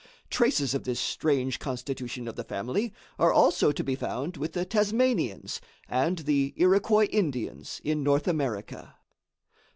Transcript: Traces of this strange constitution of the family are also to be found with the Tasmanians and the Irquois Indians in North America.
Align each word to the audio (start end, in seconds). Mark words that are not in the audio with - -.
Traces 0.31 0.73
of 0.73 0.83
this 0.83 0.99
strange 0.99 1.59
constitution 1.59 2.27
of 2.27 2.35
the 2.35 2.43
family 2.43 2.91
are 3.19 3.31
also 3.31 3.71
to 3.71 3.83
be 3.83 3.93
found 3.95 4.35
with 4.35 4.53
the 4.53 4.65
Tasmanians 4.65 5.61
and 5.87 6.17
the 6.17 6.55
Irquois 6.57 7.05
Indians 7.11 7.79
in 7.83 8.01
North 8.01 8.27
America. 8.27 8.95